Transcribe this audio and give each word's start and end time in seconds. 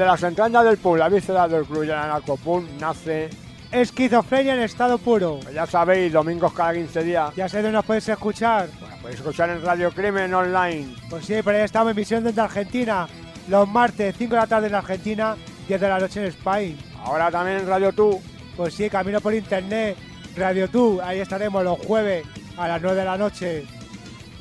Desde 0.00 0.12
las 0.12 0.22
entrañas 0.22 0.64
del 0.64 0.78
pub, 0.78 0.96
la 0.96 1.10
víscera 1.10 1.46
del 1.46 1.66
club 1.66 1.82
y 1.82 1.88
el 1.88 1.92
anarcopub 1.92 2.64
nace... 2.80 3.28
Esquizofrenia 3.70 4.54
en 4.54 4.62
estado 4.62 4.96
puro. 4.96 5.40
Pues 5.42 5.54
ya 5.54 5.66
sabéis, 5.66 6.10
domingos 6.10 6.54
cada 6.54 6.72
15 6.72 7.04
días. 7.04 7.36
Ya 7.36 7.50
sé 7.50 7.58
dónde 7.58 7.72
nos 7.72 7.84
podéis 7.84 8.08
escuchar. 8.08 8.70
Bueno, 8.80 8.96
podéis 9.02 9.20
escuchar 9.20 9.50
en 9.50 9.62
Radio 9.62 9.92
Crimen 9.92 10.32
Online. 10.32 10.96
Pues 11.10 11.26
sí, 11.26 11.42
por 11.42 11.54
ahí 11.54 11.64
estamos 11.64 11.90
en 11.90 11.98
emisión 11.98 12.24
desde 12.24 12.40
Argentina. 12.40 13.06
Los 13.48 13.68
martes, 13.68 14.14
5 14.16 14.30
de 14.30 14.40
la 14.40 14.46
tarde 14.46 14.68
en 14.68 14.74
Argentina, 14.74 15.36
10 15.68 15.78
de 15.78 15.88
la 15.90 15.98
noche 15.98 16.20
en 16.20 16.26
España. 16.28 16.76
Ahora 17.04 17.30
también 17.30 17.58
en 17.58 17.66
Radio 17.66 17.92
Tú. 17.92 18.22
Pues 18.56 18.72
sí, 18.72 18.88
camino 18.88 19.20
por 19.20 19.34
internet. 19.34 19.98
Radio 20.34 20.70
Tú, 20.70 20.98
ahí 21.04 21.20
estaremos 21.20 21.62
los 21.62 21.78
jueves 21.78 22.24
a 22.56 22.68
las 22.68 22.80
9 22.80 22.96
de 22.96 23.04
la 23.04 23.18
noche. 23.18 23.66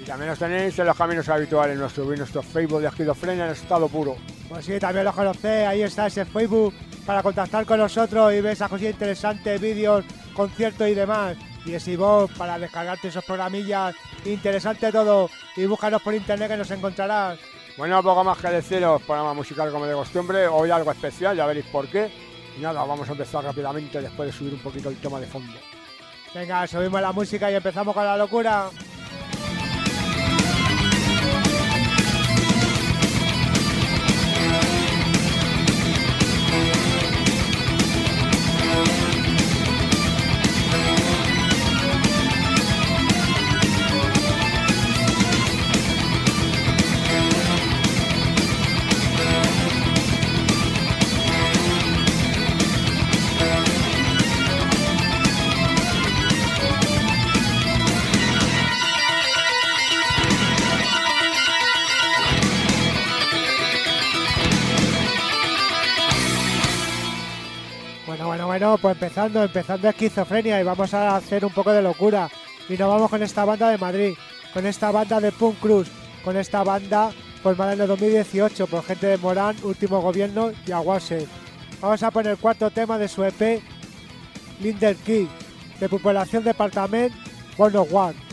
Y 0.01 0.05
también 0.05 0.31
os 0.31 0.39
tenéis 0.39 0.79
en 0.79 0.85
los 0.85 0.95
caminos 0.95 1.27
habituales, 1.27 1.77
nuestro, 1.77 2.05
nuestro 2.05 2.41
Facebook 2.43 2.79
de 2.79 2.87
esquizofrenia 2.87 3.43
en 3.43 3.51
estado 3.51 3.89
puro. 3.89 4.15
Pues 4.49 4.65
sí, 4.65 4.79
también 4.79 5.05
los 5.05 5.13
conocéis, 5.13 5.67
ahí 5.67 5.83
está 5.83 6.07
ese 6.07 6.25
Facebook 6.25 6.73
para 7.05 7.21
contactar 7.21 7.65
con 7.65 7.79
nosotros 7.79 8.33
y 8.33 8.41
ver 8.41 8.53
esas 8.53 8.67
cosas 8.67 8.87
interesantes, 8.87 9.61
vídeos, 9.61 10.03
conciertos 10.33 10.87
y 10.87 10.95
demás. 10.95 11.37
Y 11.65 11.73
ese 11.73 11.95
vos 11.95 12.31
para 12.35 12.57
descargarte 12.57 13.09
esos 13.09 13.23
programillas, 13.23 13.95
interesante 14.25 14.91
todo. 14.91 15.29
Y 15.55 15.65
búscanos 15.65 16.01
por 16.01 16.15
internet 16.15 16.49
que 16.49 16.57
nos 16.57 16.71
encontrarás. 16.71 17.37
Bueno, 17.77 18.01
poco 18.01 18.23
más 18.23 18.39
que 18.39 18.49
deciros, 18.49 19.01
programa 19.03 19.33
musical 19.33 19.71
como 19.71 19.85
de 19.85 19.93
costumbre, 19.93 20.47
hoy 20.47 20.71
algo 20.71 20.91
especial, 20.91 21.37
ya 21.37 21.45
veréis 21.45 21.67
por 21.67 21.87
qué. 21.87 22.11
Y 22.57 22.61
nada, 22.61 22.83
vamos 22.83 23.07
a 23.07 23.11
empezar 23.11 23.43
rápidamente 23.43 24.01
después 24.01 24.27
de 24.27 24.37
subir 24.37 24.53
un 24.53 24.59
poquito 24.59 24.89
el 24.89 24.97
tema 24.97 25.19
de 25.19 25.27
fondo. 25.27 25.53
Venga, 26.33 26.65
subimos 26.67 27.01
la 27.01 27.11
música 27.11 27.51
y 27.51 27.55
empezamos 27.55 27.93
con 27.93 28.03
la 28.03 28.17
locura. 28.17 28.69
Bueno, 68.59 68.77
pues 68.77 68.95
empezando, 68.95 69.41
empezando 69.41 69.87
esquizofrenia 69.87 70.59
y 70.59 70.65
vamos 70.65 70.93
a 70.93 71.15
hacer 71.15 71.45
un 71.45 71.53
poco 71.53 71.71
de 71.71 71.81
locura. 71.81 72.29
Y 72.67 72.75
nos 72.75 72.89
vamos 72.89 73.09
con 73.09 73.23
esta 73.23 73.45
banda 73.45 73.69
de 73.69 73.77
Madrid, 73.77 74.15
con 74.53 74.65
esta 74.65 74.91
banda 74.91 75.21
de 75.21 75.31
Punk 75.31 75.59
Cruz, 75.61 75.87
con 76.25 76.35
esta 76.35 76.61
banda 76.65 77.09
formada 77.41 77.71
en 77.71 77.79
el 77.79 77.87
2018 77.87 78.67
por 78.67 78.83
gente 78.83 79.07
de 79.07 79.17
Morán, 79.17 79.55
Último 79.63 80.01
Gobierno 80.01 80.51
y 80.67 80.73
Aguase. 80.73 81.25
Vamos 81.79 82.03
a 82.03 82.11
poner 82.11 82.33
el 82.33 82.37
cuarto 82.37 82.69
tema 82.69 82.97
de 82.97 83.07
su 83.07 83.23
EP, 83.23 83.61
Linder 84.59 84.97
Key, 84.97 85.29
de 85.79 85.87
Populación 85.87 86.43
Departament, 86.43 87.13
One 87.57 87.77
of 87.77 87.93
One. 87.93 88.28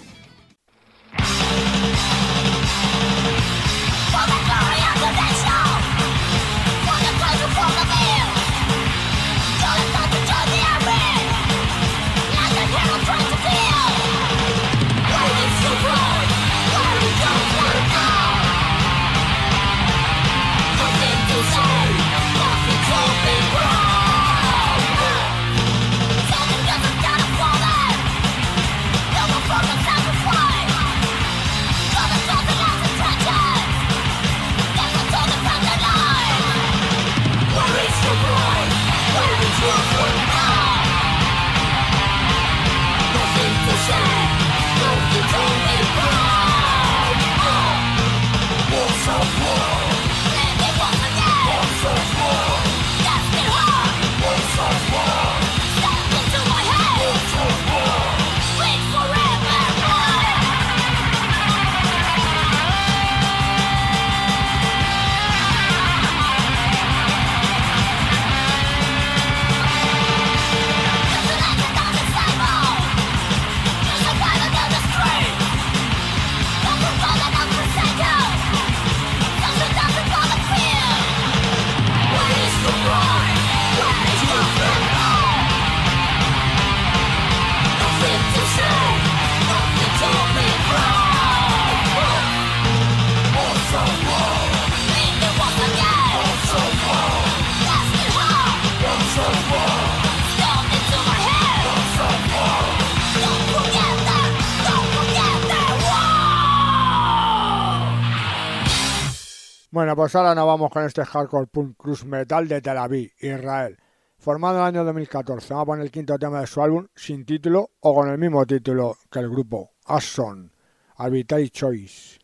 Bueno, 109.77 109.95
pues 109.95 110.17
ahora 110.17 110.35
nos 110.35 110.47
vamos 110.47 110.71
con 110.71 110.85
este 110.87 111.05
hardcore 111.05 111.49
punk 111.49 111.77
cruz 111.77 112.07
metal 112.07 112.49
de 112.49 112.63
Tel 112.63 112.79
Aviv, 112.79 113.13
Israel. 113.21 113.77
Formado 114.19 114.55
en 114.55 114.63
el 114.63 114.69
año 114.69 114.85
2014, 114.87 115.53
vamos 115.53 115.63
a 115.63 115.67
poner 115.67 115.85
el 115.85 115.91
quinto 115.91 116.19
tema 116.19 116.41
de 116.41 116.47
su 116.47 116.63
álbum 116.63 116.87
sin 116.95 117.27
título 117.27 117.73
o 117.81 117.95
con 117.95 118.09
el 118.09 118.17
mismo 118.17 118.47
título 118.47 118.97
que 119.11 119.19
el 119.19 119.29
grupo, 119.29 119.73
Asson, 119.85 120.51
Arbitrary 120.97 121.51
Choice. 121.51 122.19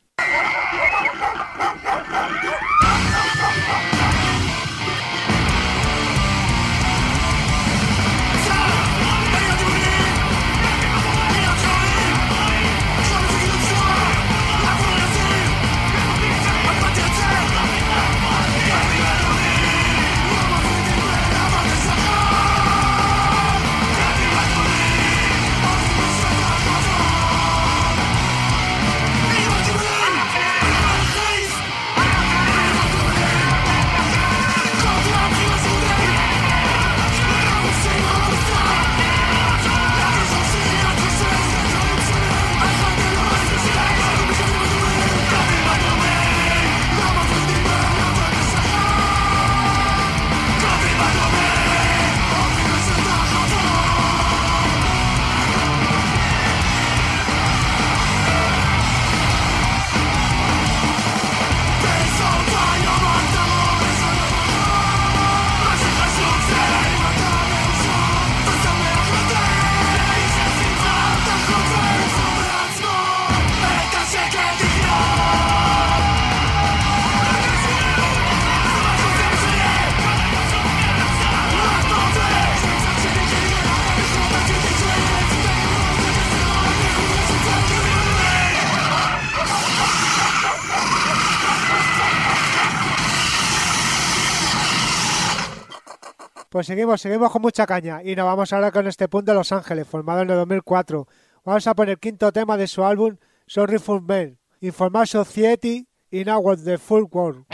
Pues 96.52 96.66
seguimos, 96.66 97.00
seguimos 97.00 97.32
con 97.32 97.40
mucha 97.40 97.64
caña 97.64 98.02
y 98.04 98.14
nos 98.14 98.26
vamos 98.26 98.52
ahora 98.52 98.70
con 98.70 98.87
este 98.87 99.08
punto 99.08 99.32
de 99.32 99.38
Los 99.38 99.52
Ángeles, 99.52 99.88
formado 99.88 100.20
en 100.20 100.28
el 100.28 100.37
2004. 100.37 101.08
Vamos 101.46 101.66
a 101.66 101.75
poner 101.75 101.93
el 101.93 101.99
quinto 101.99 102.31
tema 102.31 102.58
de 102.58 102.66
su 102.66 102.84
álbum 102.84 103.16
Sorry 103.46 103.78
for 103.78 104.02
Men, 104.02 104.38
Informal 104.60 105.06
Society 105.06 105.88
in 106.10 106.28
Our 106.28 106.62
the 106.62 106.76
Full 106.76 107.04
World. 107.10 107.46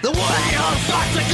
The 0.00 0.10
home 0.10 0.78
starts 0.86 1.16
with 1.16 1.26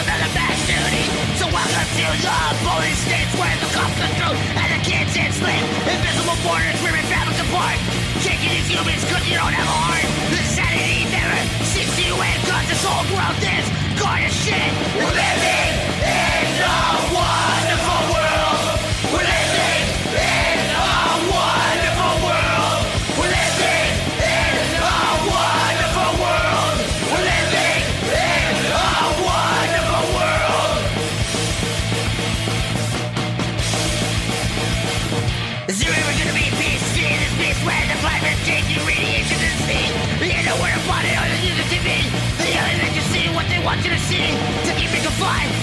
another 0.00 0.30
mass 0.32 0.66
duty. 0.66 1.35
Welcome 1.56 1.88
to 1.88 2.08
the 2.20 2.36
police 2.68 3.00
states 3.00 3.32
where 3.40 3.56
the 3.64 3.70
cops 3.72 3.96
are 3.96 4.12
through 4.20 4.36
and 4.60 4.68
the 4.76 4.80
kids 4.84 5.16
enslaved. 5.16 5.64
Invisible 5.88 6.36
borders 6.44 6.76
ripping 6.84 7.08
families 7.08 7.40
apart. 7.48 7.80
Taking 8.20 8.52
these 8.52 8.68
humans 8.68 9.00
cause 9.08 9.24
you 9.24 9.40
don't 9.40 9.56
have 9.56 9.64
a 9.64 9.78
heart. 9.88 10.04
The 10.36 10.44
sanity 10.52 11.08
never 11.08 11.40
sees 11.64 11.96
you 11.96 12.12
and 12.12 12.38
cause 12.44 12.68
this 12.68 12.84
whole 12.84 13.08
world 13.08 13.40
is 13.40 13.66
gone 13.96 14.20
to 14.20 14.28
shit. 14.28 14.68
Living 15.00 15.72
in 16.04 16.60
a 16.60 17.15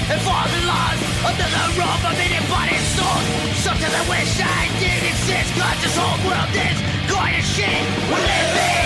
and 0.09 0.19
the 0.19 0.61
laws 0.67 0.99
under 1.23 1.47
the 1.47 1.65
rope 1.79 2.03
of 2.03 2.17
an 2.19 2.31
embodied 2.35 2.85
soul. 2.95 3.19
Sometimes 3.63 3.93
I 3.93 4.03
wish 4.09 4.31
I 4.39 4.67
didn't 4.79 5.07
exist, 5.07 5.53
cause 5.55 5.79
this 5.81 5.95
whole 5.95 6.19
world 6.27 6.51
is 6.51 6.77
going 7.09 7.33
to 7.33 7.41
shit. 7.41 7.83
We're 8.11 8.19
living 8.19 8.82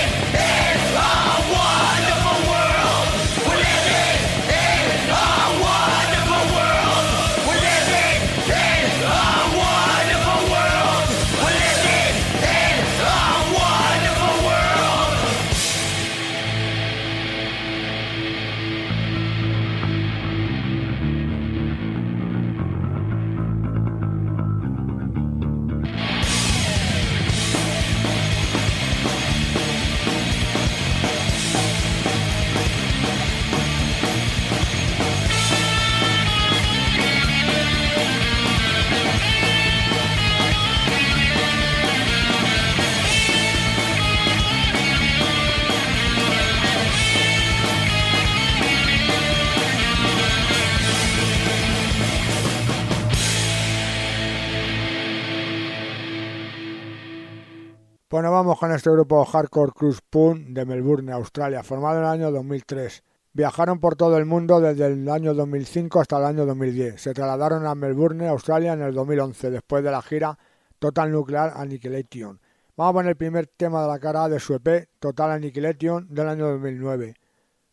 Pues 58.09 58.23
nos 58.23 58.31
vamos 58.31 58.57
con 58.57 58.71
este 58.71 58.89
grupo 58.89 59.25
Hardcore 59.25 59.73
Cruise 59.73 59.99
Punk 59.99 60.47
de 60.51 60.65
Melbourne, 60.65 61.11
Australia, 61.11 61.61
formado 61.61 61.97
en 61.97 62.05
el 62.05 62.09
año 62.09 62.31
2003. 62.31 63.03
Viajaron 63.33 63.81
por 63.81 63.97
todo 63.97 64.17
el 64.17 64.23
mundo 64.23 64.61
desde 64.61 64.85
el 64.85 65.09
año 65.09 65.33
2005 65.33 65.99
hasta 65.99 66.17
el 66.17 66.23
año 66.23 66.45
2010. 66.45 67.01
Se 67.01 67.13
trasladaron 67.13 67.67
a 67.67 67.75
Melbourne, 67.75 68.29
Australia 68.29 68.71
en 68.71 68.81
el 68.81 68.93
2011, 68.93 69.51
después 69.51 69.83
de 69.83 69.91
la 69.91 70.01
gira 70.01 70.39
Total 70.79 71.11
Nuclear 71.11 71.51
Annihilation. 71.57 72.39
Vamos 72.77 72.93
poner 72.93 73.09
el 73.09 73.17
primer 73.17 73.47
tema 73.47 73.81
de 73.81 73.89
la 73.89 73.99
cara 73.99 74.29
de 74.29 74.39
su 74.39 74.53
EP, 74.53 74.87
Total 74.99 75.31
Annihilation, 75.31 76.07
del 76.09 76.29
año 76.29 76.47
2009. 76.47 77.13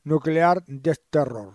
Nuclear 0.03 0.65
Death 0.67 1.03
Terror. 1.11 1.55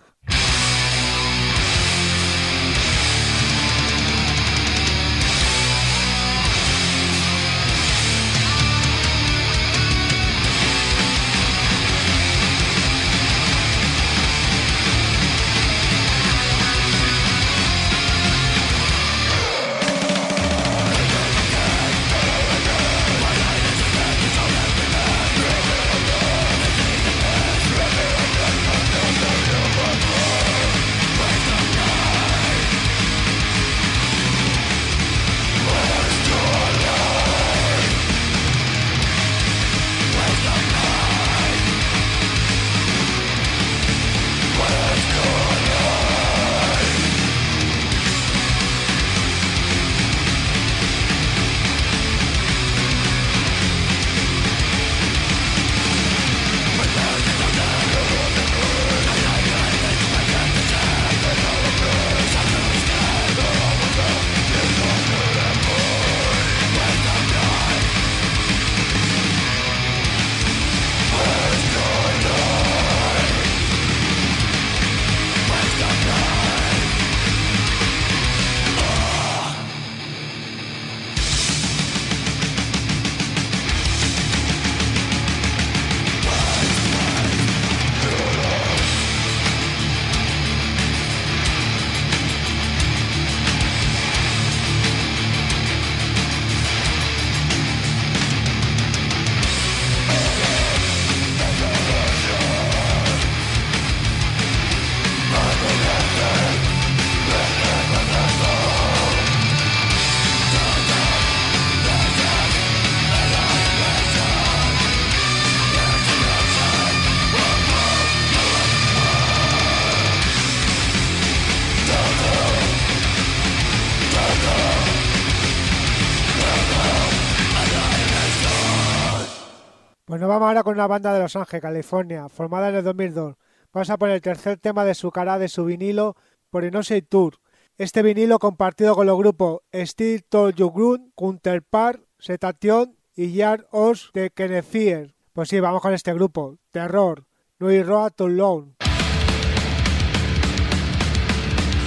Ahora 130.50 130.64
con 130.64 130.74
una 130.74 130.88
banda 130.88 131.14
de 131.14 131.20
Los 131.20 131.36
Ángeles, 131.36 131.62
California, 131.62 132.28
formada 132.28 132.70
en 132.70 132.76
el 132.76 132.84
2002. 132.84 133.36
Vamos 133.72 133.90
a 133.92 133.98
poner 133.98 134.16
el 134.16 134.22
tercer 134.22 134.58
tema 134.58 134.84
de 134.84 134.96
su 134.96 135.12
cara 135.12 135.38
de 135.38 135.48
su 135.48 135.64
vinilo 135.64 136.16
por 136.50 136.64
Inosei 136.64 137.04
Tour. 137.04 137.36
Este 137.78 138.02
vinilo 138.02 138.40
compartido 138.40 138.96
con 138.96 139.06
los 139.06 139.18
grupos 139.18 139.62
Steel 139.72 140.24
Told 140.24 140.56
You 140.56 140.72
Ground, 140.72 141.12
Counterpart, 141.16 142.02
Setation 142.18 142.98
y 143.16 143.32
Yard 143.34 143.68
Os 143.70 144.10
de 144.16 144.32
Kenefier. 144.32 145.14
Pues 145.34 145.50
sí, 145.50 145.60
vamos 145.60 145.84
con 145.84 145.94
este 145.94 146.14
grupo. 146.16 146.58
Terror, 146.72 147.26
Louis 147.60 147.86
Road 147.86 148.12
to 148.16 148.28
Lone. 148.28 148.74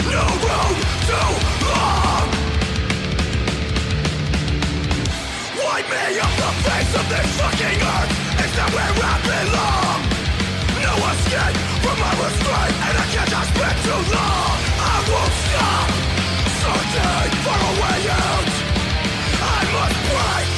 No 0.04 0.20
too 1.08 1.66
long. 1.66 2.42
Of 6.94 7.08
this 7.08 7.40
fucking 7.40 7.81
No 9.50 10.94
escape 11.10 11.58
from 11.82 11.98
my 11.98 12.12
restraint, 12.22 12.76
and 12.86 12.94
I 12.98 13.06
can't 13.10 13.28
just 13.28 13.50
too 13.82 14.02
long. 14.14 14.58
I 14.78 14.96
won't 15.10 15.34
stop 15.42 15.88
searching 16.62 17.32
for 17.42 17.58
a 17.58 17.72
way 17.82 18.00
out. 18.22 18.48
I 19.42 19.60
must 19.74 19.98
break, 20.12 20.52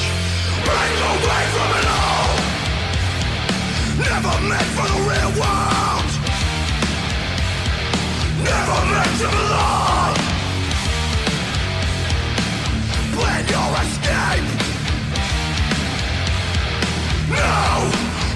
break 0.69 0.97
away 1.13 1.45
from 1.55 1.71
it 1.81 1.87
all. 2.03 2.35
Never 4.05 4.37
meant 4.49 4.71
for 4.77 4.87
the 4.93 5.01
real 5.09 5.33
world. 5.41 6.11
Never 8.45 8.81
meant 8.93 9.15
to 9.21 9.29
belong. 9.33 10.15
Plan 13.17 13.43
your 13.49 13.71
escape. 13.83 14.49
No 17.31 18.04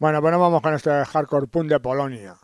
Bueno, 0.00 0.20
pues 0.20 0.30
nos 0.30 0.40
vamos 0.40 0.62
con 0.62 0.74
este 0.74 0.90
hardcore 0.90 1.48
punk 1.48 1.70
de 1.70 1.80
Polonia. 1.80 2.36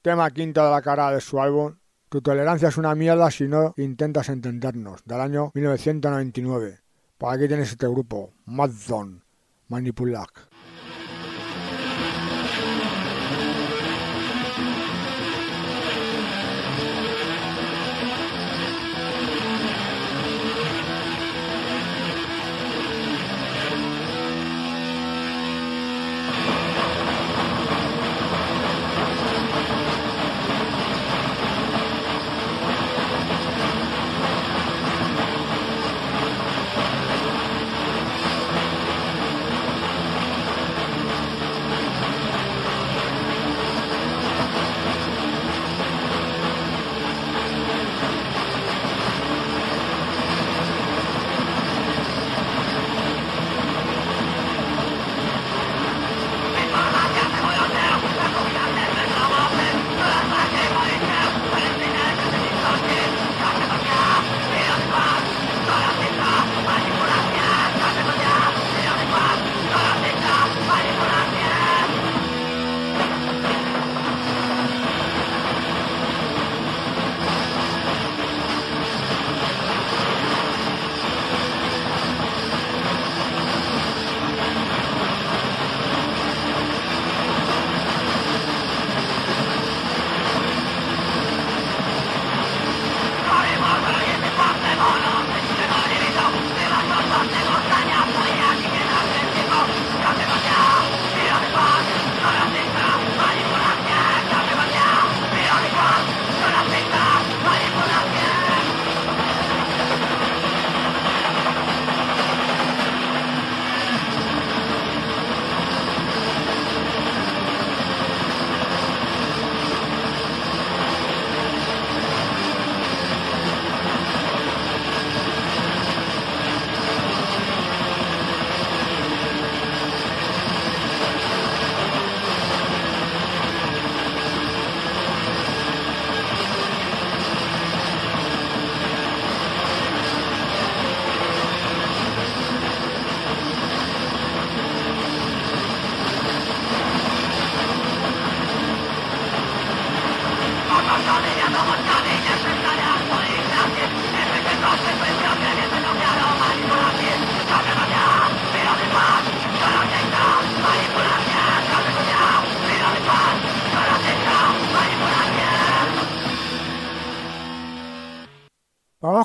Tema 0.00 0.30
quinto 0.30 0.64
de 0.64 0.70
la 0.70 0.80
cara 0.80 1.10
de 1.10 1.20
su 1.20 1.38
álbum. 1.38 1.76
Tu 2.08 2.22
tolerancia 2.22 2.68
es 2.68 2.78
una 2.78 2.94
mierda 2.94 3.30
si 3.30 3.46
no 3.48 3.74
intentas 3.76 4.30
entendernos, 4.30 5.04
del 5.04 5.20
año 5.20 5.50
1999. 5.52 6.80
Por 7.18 7.34
aquí 7.34 7.48
tienes 7.48 7.70
este 7.70 7.86
grupo, 7.86 8.32
Madzone, 8.46 9.20
Manipulak. 9.68 10.45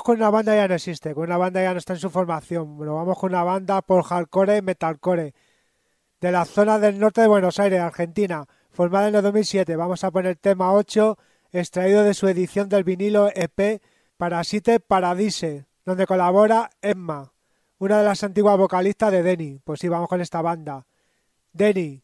Con 0.02 0.16
una 0.16 0.30
banda 0.30 0.56
ya 0.56 0.66
no 0.66 0.74
existe, 0.74 1.14
con 1.14 1.22
una 1.22 1.36
banda 1.36 1.62
ya 1.62 1.72
no 1.72 1.78
está 1.78 1.92
en 1.92 2.00
su 2.00 2.10
formación. 2.10 2.76
Bueno, 2.76 2.96
vamos 2.96 3.16
con 3.16 3.30
una 3.30 3.44
banda 3.44 3.82
por 3.82 4.02
hardcore 4.02 4.56
y 4.56 4.62
metalcore. 4.62 5.32
de 6.20 6.32
la 6.32 6.44
zona 6.44 6.80
del 6.80 6.98
norte 6.98 7.20
de 7.20 7.28
Buenos 7.28 7.60
Aires, 7.60 7.78
Argentina, 7.80 8.46
formada 8.72 9.06
en 9.06 9.14
el 9.14 9.22
2007. 9.22 9.76
Vamos 9.76 10.02
a 10.02 10.10
poner 10.10 10.34
tema 10.34 10.72
8, 10.72 11.16
extraído 11.52 12.02
de 12.02 12.14
su 12.14 12.26
edición 12.26 12.68
del 12.68 12.82
vinilo 12.82 13.30
EP 13.32 13.80
Parasite 14.16 14.80
Paradise, 14.80 15.66
donde 15.84 16.08
colabora 16.08 16.70
Emma, 16.80 17.32
una 17.78 17.98
de 17.98 18.04
las 18.04 18.24
antiguas 18.24 18.58
vocalistas 18.58 19.12
de 19.12 19.22
Denny. 19.22 19.60
Pues 19.62 19.78
sí, 19.78 19.86
vamos 19.86 20.08
con 20.08 20.20
esta 20.20 20.42
banda. 20.42 20.84
Denny. 21.52 22.02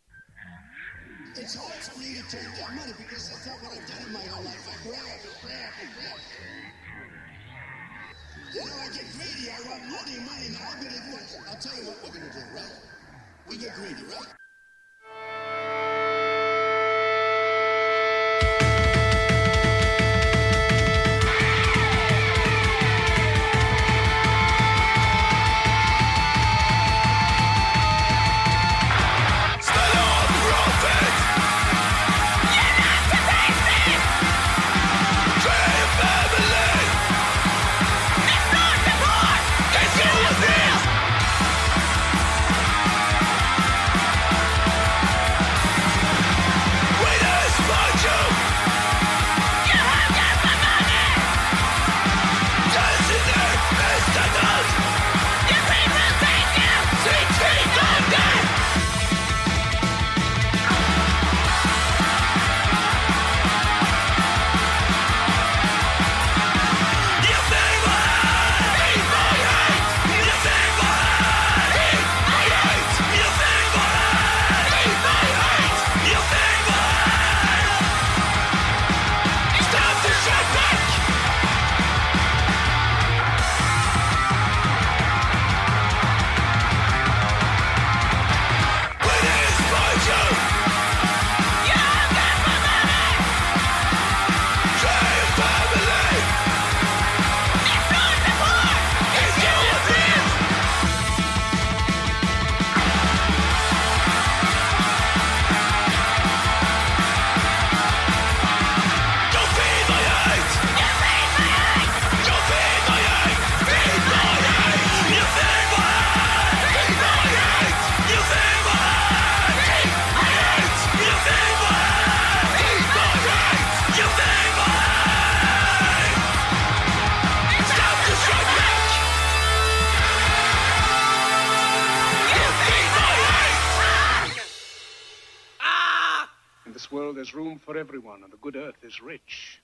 Is 138.88 139.00
rich 139.02 139.62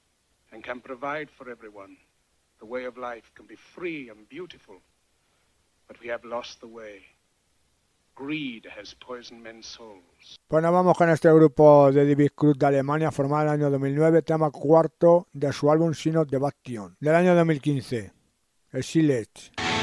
and 0.52 0.62
can 0.62 0.80
provide 0.80 1.28
for 1.37 1.50
everyone. 1.50 1.96
The 2.60 2.66
way 2.66 2.84
of 2.84 2.96
life 2.96 3.30
can 3.34 3.46
be 3.46 3.56
free 3.56 4.10
and 4.10 4.28
beautiful, 4.28 4.76
but 5.88 5.96
we 6.00 6.08
have 6.08 6.24
lost 6.24 6.60
the 6.60 6.68
way. 6.68 7.02
Greed 8.14 8.66
has 8.76 8.94
poisoned 8.94 9.42
men's 9.42 9.66
souls. 9.66 10.38
Bueno, 10.48 10.70
vamos 10.70 10.96
con 10.96 11.10
este 11.10 11.32
grupo 11.32 11.90
de 11.90 12.06
David 12.06 12.30
Cruz 12.34 12.56
de 12.56 12.66
Alemania, 12.66 13.10
formado 13.10 13.42
en 13.42 13.48
el 13.48 13.54
año 13.54 13.70
2009, 13.70 14.22
tema 14.22 14.50
cuarto 14.50 15.26
de 15.32 15.52
su 15.52 15.70
álbum 15.70 15.94
Sino 15.94 16.24
de 16.24 16.38
Bastion, 16.38 16.96
del 17.00 17.14
año 17.16 17.34
2015, 17.34 18.12
el 18.72 18.84
Silet. 18.84 19.73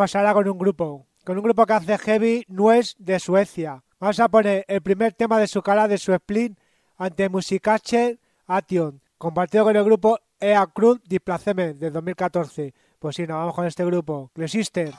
Vamos 0.00 0.32
con 0.32 0.48
un 0.48 0.58
grupo, 0.58 1.06
con 1.24 1.36
un 1.36 1.44
grupo 1.44 1.66
que 1.66 1.74
hace 1.74 1.98
heavy 1.98 2.44
nues 2.48 2.96
de 2.98 3.20
Suecia. 3.20 3.84
Vamos 3.98 4.18
a 4.18 4.30
poner 4.30 4.64
el 4.66 4.80
primer 4.80 5.12
tema 5.12 5.38
de 5.38 5.46
su 5.46 5.60
cara 5.60 5.86
de 5.88 5.98
su 5.98 6.14
split 6.14 6.58
ante 6.96 7.28
Musicache 7.28 8.18
Action, 8.46 9.02
compartido 9.18 9.64
con 9.64 9.76
el 9.76 9.84
grupo 9.84 10.18
Ea 10.40 10.66
Cruz 10.68 11.00
Displacement 11.04 11.78
de 11.78 11.90
2014. 11.90 12.72
Pues 12.98 13.16
sí, 13.16 13.26
nos 13.26 13.36
vamos 13.36 13.54
con 13.54 13.66
este 13.66 13.84
grupo, 13.84 14.30
Sister. 14.46 14.94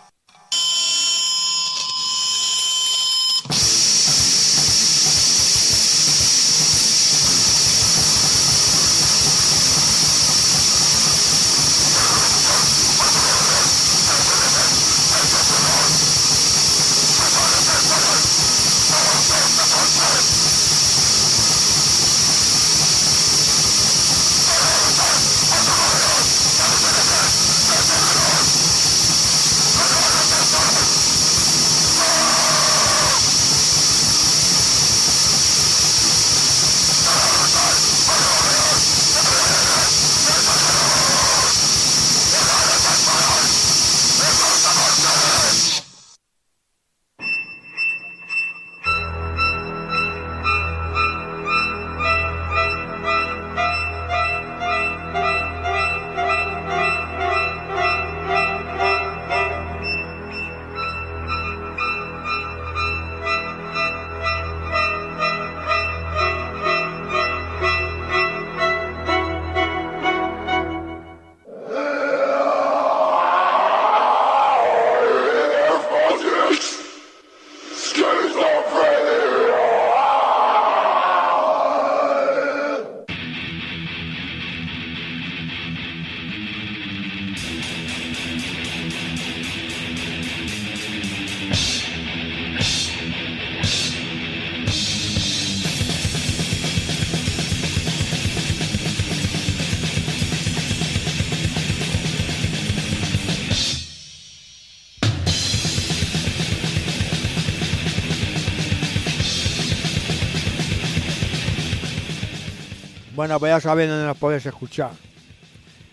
Bueno, 113.21 113.39
pues 113.39 113.51
ya 113.51 113.59
sabéis 113.59 113.87
dónde 113.87 114.07
nos 114.07 114.17
podéis 114.17 114.43
escuchar. 114.47 114.89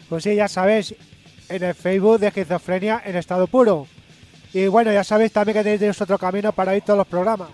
Pues 0.08 0.24
sí, 0.24 0.34
ya 0.34 0.48
sabéis, 0.48 0.94
en 1.50 1.62
el 1.62 1.74
Facebook 1.74 2.18
de 2.20 2.28
Esquizofrenia 2.28 3.02
en 3.04 3.16
estado 3.16 3.46
puro. 3.46 3.86
Y 4.54 4.66
bueno, 4.68 4.90
ya 4.94 5.04
sabéis 5.04 5.32
también 5.32 5.58
que 5.58 5.76
tenéis 5.76 6.00
otro 6.00 6.16
camino 6.16 6.52
para 6.52 6.74
ir 6.74 6.82
todos 6.84 6.96
los 6.96 7.06
programas. 7.06 7.50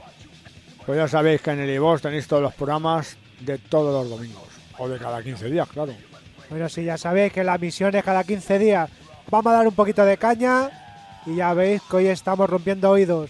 Pues 0.86 0.96
ya 0.96 1.08
sabéis 1.08 1.40
que 1.40 1.50
en 1.50 1.58
el 1.58 1.70
iVoox 1.70 2.02
tenéis 2.02 2.28
todos 2.28 2.40
los 2.40 2.54
programas 2.54 3.16
de 3.40 3.58
todos 3.58 3.92
los 3.92 4.16
domingos. 4.16 4.44
O 4.78 4.88
de 4.88 4.96
cada 4.96 5.20
15 5.20 5.50
días, 5.50 5.66
claro. 5.66 5.92
Bueno, 6.50 6.68
sí, 6.68 6.84
ya 6.84 6.96
sabéis 6.96 7.32
que 7.32 7.42
las 7.42 7.60
misiones 7.60 8.04
cada 8.04 8.22
15 8.22 8.60
días 8.60 8.88
vamos 9.28 9.52
a 9.52 9.56
dar 9.56 9.66
un 9.66 9.74
poquito 9.74 10.04
de 10.04 10.16
caña 10.16 10.70
y 11.26 11.34
ya 11.34 11.52
veis 11.52 11.82
que 11.90 11.96
hoy 11.96 12.06
estamos 12.06 12.48
rompiendo 12.48 12.90
oídos. 12.90 13.28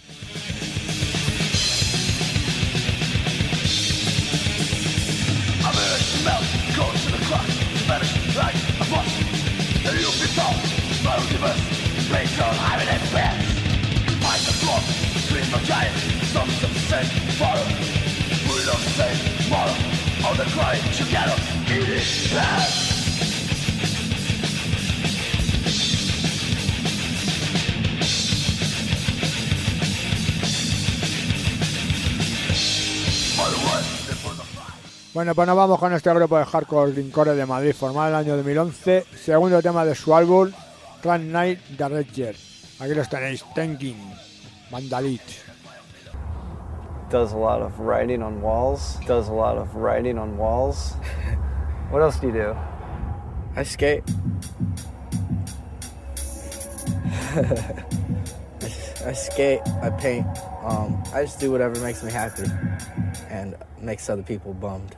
Bueno, 35.14 35.34
pues 35.36 35.46
nos 35.46 35.56
vamos 35.56 35.78
con 35.78 35.92
este 35.92 36.12
grupo 36.12 36.36
de 36.38 36.44
hardcore 36.44 36.92
de 36.92 37.46
Madrid, 37.46 37.72
formado 37.72 38.08
en 38.08 38.14
el 38.14 38.20
año 38.20 38.36
2011, 38.36 39.06
segundo 39.14 39.62
tema 39.62 39.84
de 39.84 39.94
su 39.94 40.12
álbum, 40.12 40.50
Clan 41.04 41.30
Night 41.30 41.58
The 41.76 41.84
Red 41.84 42.06
Aquí 42.80 42.94
los 42.94 43.08
tenéis, 43.10 43.44
Tenkin, 43.54 43.94
Mandalit. 44.72 45.20
Does 47.10 47.34
a 47.34 47.36
lot 47.36 47.60
of 47.60 47.78
writing 47.78 48.22
on 48.22 48.40
walls. 48.40 48.96
Does 49.06 49.28
a 49.28 49.32
lot 49.34 49.58
of 49.58 49.74
writing 49.74 50.16
on 50.16 50.38
walls. 50.38 50.94
what 51.90 52.00
else 52.00 52.18
do 52.18 52.28
you 52.28 52.32
do? 52.32 52.56
I 53.54 53.64
skate. 53.64 54.02
I 59.04 59.12
skate, 59.12 59.60
I 59.82 59.90
paint. 60.00 60.26
Um, 60.62 61.04
I 61.12 61.24
just 61.24 61.38
do 61.38 61.50
whatever 61.52 61.78
makes 61.80 62.02
me 62.02 62.10
happy 62.10 62.50
and 63.28 63.56
makes 63.78 64.08
other 64.08 64.22
people 64.22 64.54
bummed. 64.54 64.96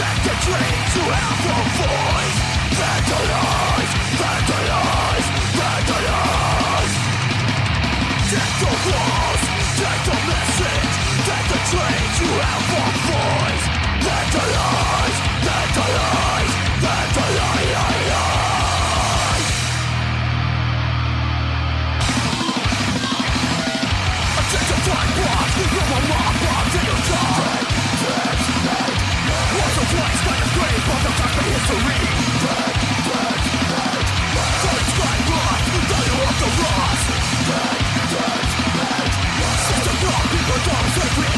Take 0.00 0.22
the 0.24 0.32
dream 0.48 0.80
to 0.96 1.02
have 1.12 1.44
a 1.44 1.60
voice 1.76 2.40
Vandalize, 2.72 3.92
vandalize, 4.16 5.28
vandalize 5.60 6.94
Take 8.32 8.56
the 8.64 8.72
walls, 8.88 9.42
take 9.76 10.02
the 10.08 10.16
message 10.24 10.94
Take 11.28 11.48
the 11.52 11.60
dream 11.68 12.08
to 12.16 12.28
have 12.48 12.72
a 12.80 12.88
voice 13.12 13.64
Vandalize, 14.00 15.18
vandalize, 15.44 16.52
vandalize 16.80 17.60
Take 24.48 24.64
the 24.64 24.78
time, 24.80 25.12
watch, 25.28 25.52
we 25.60 25.64
know 25.76 25.92
I'm 25.92 26.08
not, 26.08 26.40
die 26.72 27.59
What's 29.90 30.20
the 30.22 30.36
grave 30.54 30.86
of 30.94 31.00
the 31.02 31.12
dark 31.18 31.34
history? 31.50 32.00
Dead, 32.46 32.76
dead, 33.10 33.42
dead. 33.70 34.06
Don't 34.62 34.78
inscribe 34.78 35.22
the 35.66 35.80
value 35.90 36.20
of 36.30 36.36
the. 36.38 36.50
Dead, 37.50 37.78
dead, 38.14 38.48
dead, 38.78 39.10
people 40.30 41.29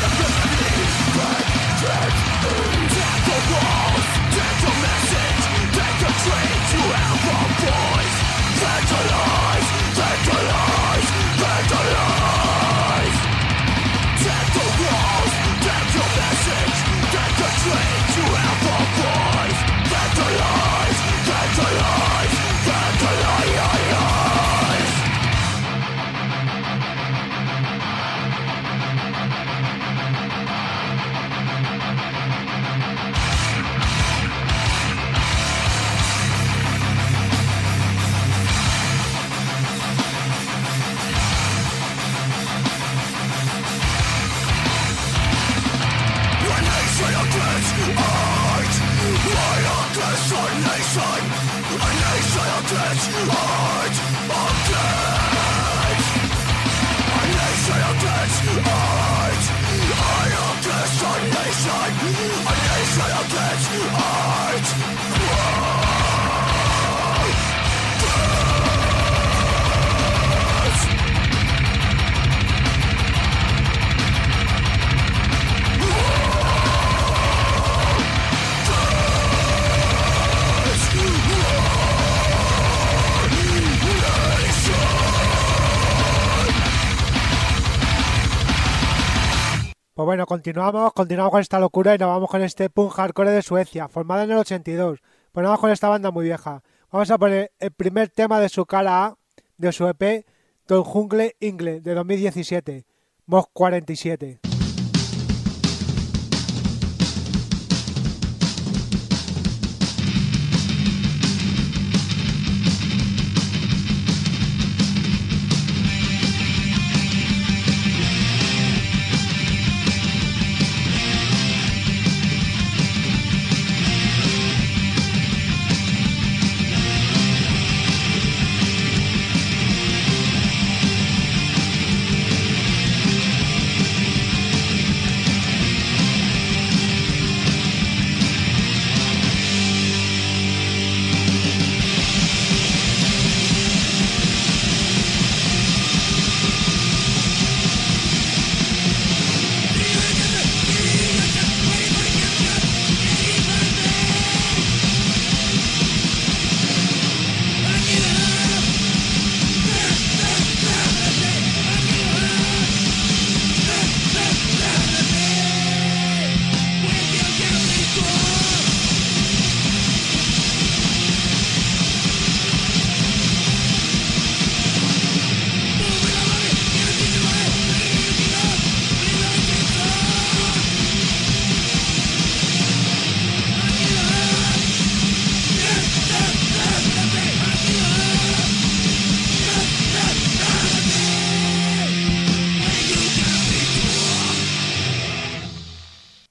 continuamos, 90.33 90.95
continuamos 90.95 91.31
con 91.31 91.41
esta 91.43 91.61
locura 91.61 91.95
y 91.95 91.99
nos 91.99 92.09
vamos 92.09 92.31
con 92.31 92.41
este 92.41 92.71
punk 92.71 92.93
hardcore 92.93 93.33
de 93.33 93.43
Suecia, 93.43 93.87
formado 93.89 94.23
en 94.23 94.31
el 94.31 94.39
82. 94.39 95.01
Pues 95.31 95.45
vamos 95.45 95.61
con 95.61 95.71
esta 95.71 95.91
banda 95.91 96.11
muy 96.11 96.25
vieja. 96.25 96.63
Vamos 96.91 97.11
a 97.11 97.19
poner 97.19 97.53
el 97.59 97.71
primer 97.71 98.09
tema 98.09 98.41
de 98.41 98.49
su 98.49 98.65
cara 98.65 99.05
A, 99.05 99.19
de 99.59 99.73
su 99.73 99.87
EP, 99.87 100.25
Don 100.67 100.85
Jungle 100.85 101.37
Ingle, 101.39 101.83
de 101.83 101.93
2017, 101.93 102.87
Mos 103.27 103.45
47. 103.53 104.52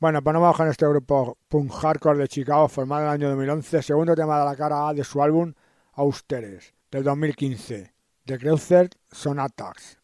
Bueno, 0.01 0.23
pues 0.23 0.33
nos 0.33 0.41
vamos 0.41 0.57
con 0.57 0.67
este 0.67 0.87
grupo 0.87 1.37
punk 1.47 1.71
hardcore 1.71 2.17
de 2.17 2.27
Chicago 2.27 2.67
formado 2.67 3.03
en 3.03 3.07
el 3.07 3.13
año 3.13 3.27
2011, 3.29 3.83
segundo 3.83 4.15
tema 4.15 4.39
de 4.39 4.45
la 4.45 4.55
cara 4.55 4.87
A 4.87 4.95
de 4.95 5.03
su 5.03 5.21
álbum 5.21 5.53
Austeres, 5.93 6.73
del 6.89 7.03
2015, 7.03 7.93
The 8.25 8.39
Creuser 8.39 8.89
Sonatas. 9.11 9.99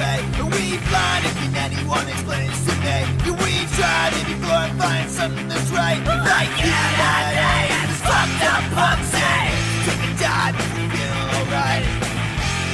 Away. 0.00 0.18
But 0.36 0.48
we 0.56 0.80
blind 0.88 1.22
if 1.28 1.34
can 1.36 1.52
anyone 1.56 2.08
explain 2.08 2.48
this 2.48 2.64
to 2.66 2.74
me? 2.80 2.98
Can 3.24 3.34
we 3.36 3.52
try 3.76 4.08
maybe 4.16 4.34
go 4.40 4.48
and 4.48 4.74
find 4.80 5.06
something 5.10 5.48
that's 5.48 5.70
right? 5.70 6.00
Like 6.00 6.50
humanity 6.56 7.68
and 7.76 7.88
this 7.88 8.00
fucked 8.00 8.44
up 8.48 8.64
pussy. 8.72 9.36
Take 9.84 10.04
a 10.08 10.10
dive 10.16 10.56
if 10.56 10.70
we 10.76 10.84
feel 10.88 11.16
alright. 11.36 11.84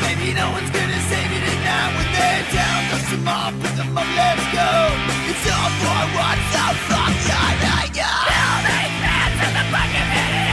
Maybe 0.06 0.34
no 0.38 0.46
one's 0.54 0.70
gonna 0.70 1.00
save 1.10 1.30
you 1.34 1.42
tonight 1.42 1.90
when 1.98 2.08
they're 2.14 2.46
down. 2.54 2.80
Dust 2.90 3.10
them 3.10 3.28
off, 3.28 3.52
put 3.58 3.74
them 3.74 3.98
up, 3.98 4.08
let's 4.14 4.46
go. 4.54 4.70
It's 5.30 5.46
all 5.50 5.70
for 5.82 6.02
what's 6.14 6.46
so 6.54 6.64
fucked 6.88 7.30
up. 7.34 7.56
I 7.66 7.86
know. 7.90 8.16
Building 8.30 8.94
fans 9.02 9.38
in 9.42 9.52
the 9.58 9.66
back 9.74 9.90
of 9.90 10.45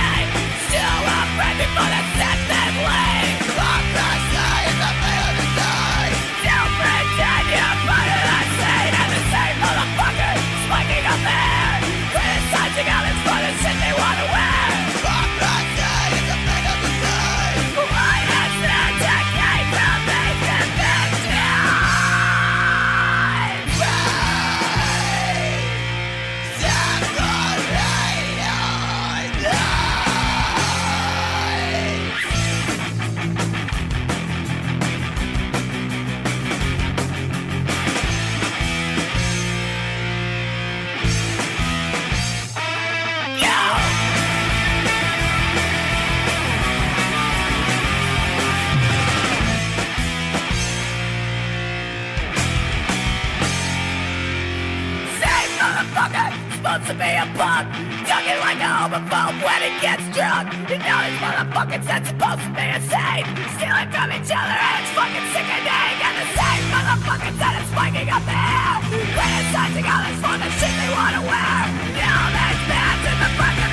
to 56.94 57.00
be 57.00 57.12
a 57.18 57.26
punk. 57.34 57.66
Talking 58.06 58.40
like 58.46 58.62
a 58.62 58.70
homophobe 58.70 59.38
when 59.42 59.60
he 59.66 59.72
gets 59.82 60.06
drunk. 60.14 60.54
You 60.70 60.78
know 60.78 61.00
these 61.02 61.20
motherfuckers 61.22 61.86
that's 61.86 62.10
supposed 62.10 62.44
to 62.46 62.52
be 62.54 62.66
insane. 62.70 63.26
Stealing 63.58 63.90
from 63.90 64.08
each 64.14 64.30
other 64.30 64.58
and 64.62 64.76
it's 64.78 64.92
fucking 64.94 65.28
sickening. 65.34 65.98
And 66.06 66.16
the 66.22 66.28
same 66.38 66.64
motherfuckers 66.70 67.38
that 67.42 67.54
is 67.58 67.68
spiking 67.74 68.10
up 68.14 68.24
the 68.30 68.38
air. 68.38 68.78
Criticizing 69.18 69.88
others 69.90 70.18
for 70.22 70.36
the 70.38 70.50
shit 70.60 70.74
they 70.78 70.90
wanna 70.94 71.22
wear. 71.26 71.58
You 71.98 72.06
know 72.06 72.26
these 72.38 72.62
bands 72.70 73.04
in 73.10 73.18
the 73.18 73.30
front 73.38 73.73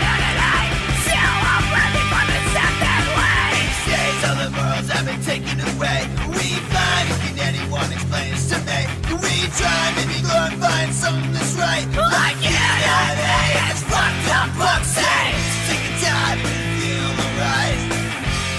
Southern 4.21 4.53
morals 4.53 4.89
have 4.91 5.07
been 5.07 5.23
taken 5.25 5.57
away. 5.73 6.01
We 6.29 6.49
find, 6.73 7.07
can 7.25 7.37
anyone 7.41 7.89
explain 7.93 8.31
this 8.33 8.49
to 8.53 8.59
me? 8.69 8.81
Can 9.09 9.17
we 9.25 9.35
try 9.57 9.81
maybe 9.97 10.21
glorifying 10.21 10.93
something 10.93 11.33
that's 11.33 11.55
right? 11.57 11.87
Like 11.97 12.37
humanity 12.37 13.49
it's 13.73 13.83
fucked 13.89 14.29
up, 14.39 14.49
fuck's 14.61 14.93
sake. 14.93 15.35
Take 15.69 15.85
a 15.89 15.95
time 16.05 16.39
and 16.45 16.69
feel 16.79 17.11
rise. 17.41 17.85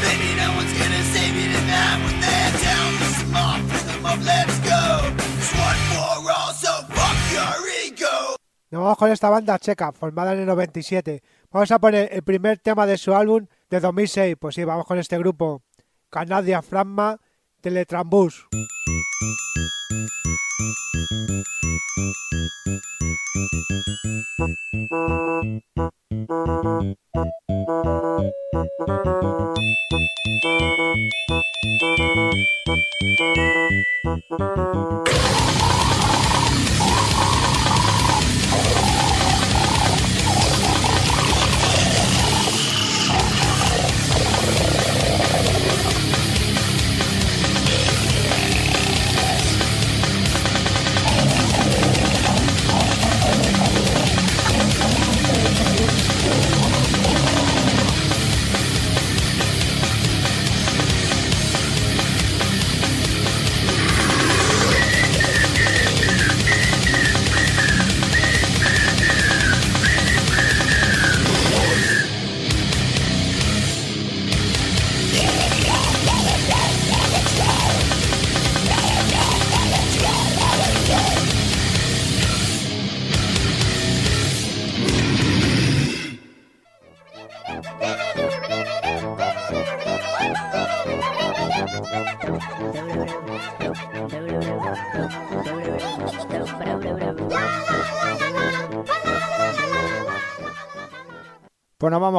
Maybe 0.02 0.30
no 0.41 0.47
one's 0.58 0.74
gonna 0.74 1.04
save 1.13 1.36
you 1.38 1.47
tonight 1.54 1.97
when 2.06 2.15
they're 2.26 2.54
down. 2.65 2.89
Piss 3.00 3.17
small 3.21 3.58
rhythm 3.69 4.02
of 4.06 4.19
let's 4.26 4.58
go. 4.65 4.84
It's 5.38 5.52
one 5.54 5.82
for 5.93 6.26
all, 6.32 6.54
so 6.58 6.71
fuck 6.89 7.17
your 7.38 7.54
ego. 7.86 8.36
Vamos 8.71 8.97
con 8.97 9.12
esta 9.12 9.30
banda 9.30 9.60
checa, 9.60 9.91
formada 9.91 10.34
en 10.34 10.39
el 10.39 10.45
97. 10.45 11.21
Vamos 11.51 11.71
a 11.71 11.79
poner 11.79 12.07
el 12.13 12.23
primer 12.23 12.59
tema 12.59 12.85
de 12.85 12.97
su 12.97 13.13
álbum 13.13 13.47
de 13.69 13.79
2006. 13.81 14.37
Pues 14.39 14.55
sí, 14.55 14.63
vamos 14.63 14.85
con 14.85 14.97
este 14.97 15.17
grupo. 15.17 15.61
Canadia 16.09 16.61
Fragma 16.61 17.19
Teletrambus. 17.59 18.47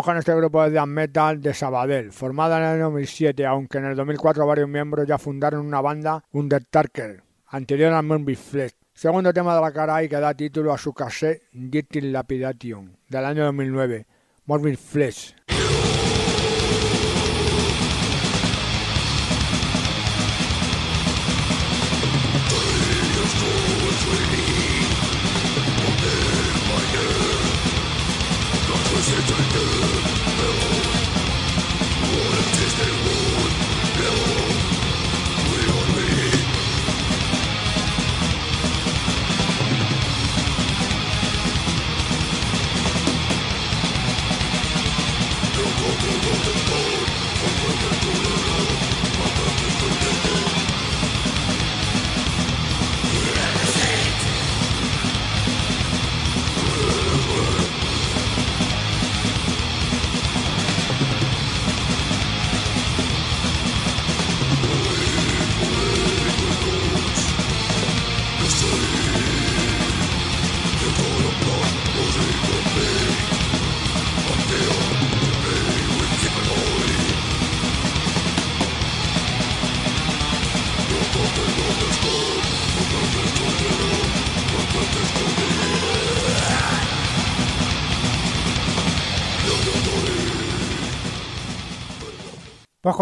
Vamos 0.02 0.14
con 0.14 0.18
este 0.18 0.34
grupo 0.34 0.64
de 0.64 0.70
death 0.70 0.86
metal 0.88 1.40
de 1.40 1.54
Sabadell, 1.54 2.10
formada 2.10 2.58
en 2.58 2.74
el 2.74 2.80
2007, 2.80 3.46
aunque 3.46 3.78
en 3.78 3.84
el 3.84 3.94
2004 3.94 4.44
varios 4.44 4.68
miembros 4.68 5.06
ya 5.06 5.16
fundaron 5.16 5.64
una 5.64 5.80
banda, 5.80 6.24
Undertaker, 6.32 7.22
anterior 7.46 7.92
al 7.92 8.04
Morbid 8.04 8.36
Flesh. 8.36 8.72
Segundo 8.92 9.32
tema 9.32 9.54
de 9.54 9.60
la 9.60 9.70
cara 9.70 10.02
y 10.02 10.08
que 10.08 10.16
da 10.16 10.34
título 10.34 10.72
a 10.72 10.78
su 10.78 10.92
cassette 10.92 11.44
Dirty 11.52 12.00
Lapidation, 12.00 12.96
del 13.08 13.24
año 13.24 13.44
2009, 13.44 14.06
Morbid 14.46 14.76
Flesh. 14.76 15.36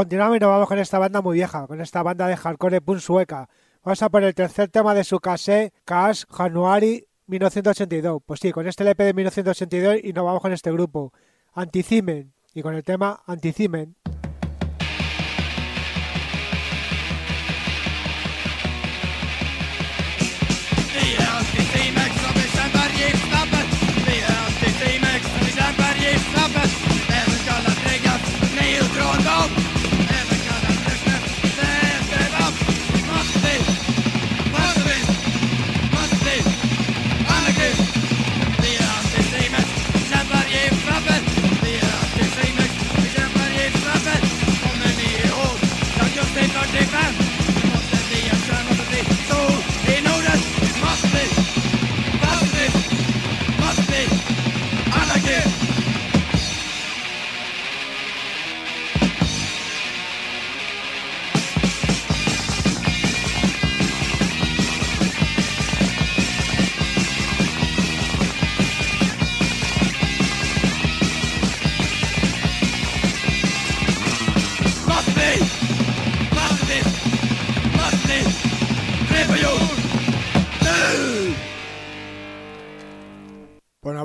Continuamos 0.00 0.38
y 0.38 0.40
nos 0.40 0.48
vamos 0.48 0.66
con 0.66 0.78
esta 0.78 0.98
banda 0.98 1.20
muy 1.20 1.34
vieja, 1.34 1.66
con 1.66 1.78
esta 1.82 2.02
banda 2.02 2.26
de 2.26 2.34
hardcore 2.34 2.80
punk 2.80 3.00
sueca. 3.00 3.50
Vamos 3.84 4.02
a 4.02 4.08
poner 4.08 4.28
el 4.28 4.34
tercer 4.34 4.70
tema 4.70 4.94
de 4.94 5.04
su 5.04 5.20
cassette, 5.20 5.74
Cash 5.84 6.24
January 6.30 7.06
1982. 7.26 8.22
Pues 8.24 8.40
sí, 8.40 8.50
con 8.50 8.66
este 8.66 8.82
LP 8.82 9.04
de 9.04 9.12
1982 9.12 9.96
y 10.02 10.14
nos 10.14 10.24
vamos 10.24 10.40
con 10.40 10.54
este 10.54 10.72
grupo, 10.72 11.12
Anticimen, 11.52 12.32
y 12.54 12.62
con 12.62 12.74
el 12.74 12.82
tema 12.82 13.22
Anticimen. 13.26 13.94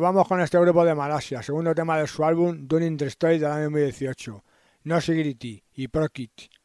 Vamos 0.05 0.27
con 0.27 0.39
este 0.39 0.59
grupo 0.59 0.85
de 0.85 0.93
Malasia, 0.93 1.41
segundo 1.41 1.73
tema 1.73 1.97
de 1.97 2.05
su 2.05 2.23
álbum 2.23 2.67
Dunning 2.67 2.95
the 2.95 3.09
del 3.39 3.45
año 3.45 3.63
2018, 3.63 4.43
No 4.83 5.01
Security 5.01 5.63
y 5.73 5.87
Prokit. 5.87 6.31
Pues 6.35 6.64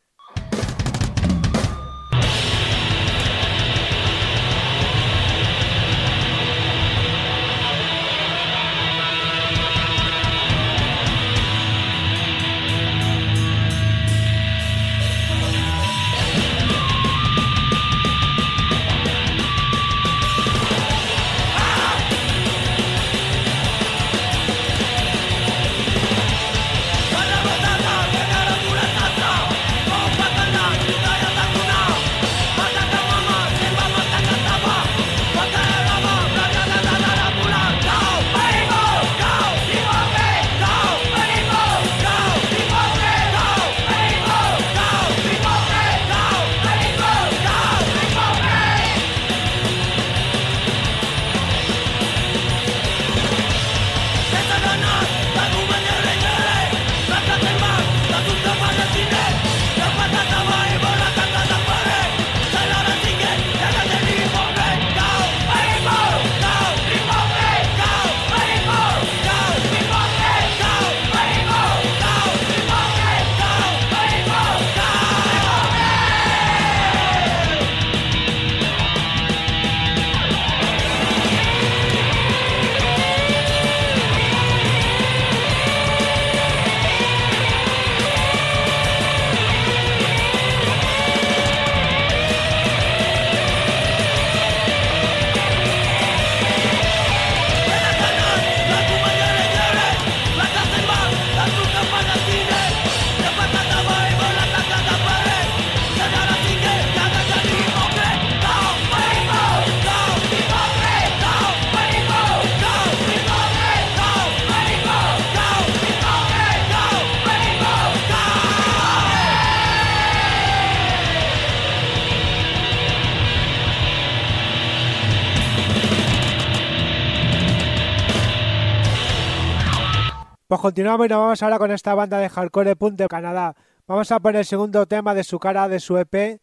continuamos 130.71 131.07
y 131.07 131.09
nos 131.09 131.19
vamos 131.19 131.43
ahora 131.43 131.59
con 131.59 131.73
esta 131.73 131.97
banda 131.97 132.19
de 132.19 132.29
hardcore 132.29 132.77
punk 132.77 132.95
de 132.95 133.09
Canadá. 133.09 133.57
Vamos 133.89 134.13
a 134.13 134.21
poner 134.21 134.39
el 134.39 134.45
segundo 134.45 134.87
tema 134.87 135.17
de 135.17 135.25
su 135.25 135.41
cara 135.41 135.67
de 135.67 135.81
su 135.81 135.99
EP, 135.99 136.41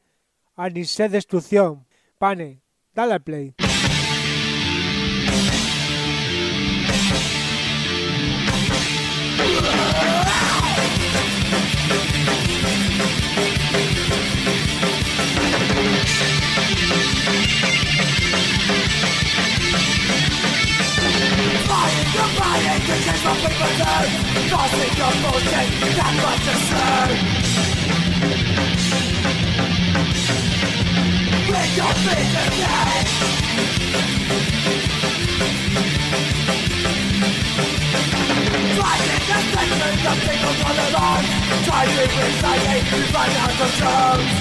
Anisé 0.57 1.07
Destrucción. 1.07 1.88
Pane, 2.19 2.61
dale 2.93 3.13
al 3.13 3.21
play. 3.21 3.55
Contains 22.88 23.23
my 23.25 23.33
paper 23.35 23.71
down 23.83 24.07
Causing 24.47 24.93
your 24.95 25.13
motion 25.23 25.67
That 25.97 26.13
much 26.23 26.41
concern 26.47 27.09
Bring 31.47 31.71
your 31.75 31.93
business 32.07 32.53
down 32.63 33.03
Finding 38.79 39.23
the 39.27 39.39
statement 39.51 39.99
of 40.07 40.17
people 40.23 40.55
all 40.63 40.79
along 40.88 41.23
Trying 41.67 41.91
to 41.91 42.05
to 42.88 42.99
find 43.11 43.33
out 43.35 43.53
the 43.59 43.67
terms 43.77 44.31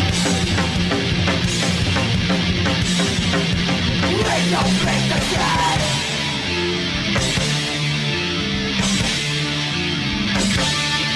your 4.48 4.62
business 4.62 5.34
down 5.34 6.05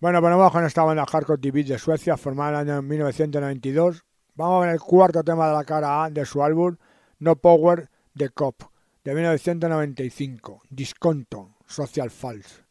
Bueno, 0.00 0.20
pues 0.20 0.30
nos 0.30 0.38
vamos 0.38 0.52
con 0.52 0.64
esta 0.64 0.84
banda 0.84 1.04
Hardcore 1.04 1.40
TV 1.40 1.64
de 1.64 1.76
Suecia, 1.76 2.16
formada 2.16 2.62
en 2.62 2.68
el 2.68 2.74
año 2.74 2.82
1992. 2.82 4.04
Vamos 4.36 4.62
a 4.62 4.66
ver 4.66 4.74
el 4.74 4.80
cuarto 4.80 5.24
tema 5.24 5.48
de 5.48 5.54
la 5.54 5.64
cara 5.64 6.04
A 6.04 6.10
de 6.10 6.24
su 6.24 6.42
álbum 6.42 6.76
No 7.18 7.34
Power 7.34 7.90
The 8.16 8.28
Cop, 8.28 8.62
de 9.02 9.14
1995, 9.14 10.62
Disconto, 10.70 11.56
Social 11.66 12.10
False. 12.10 12.62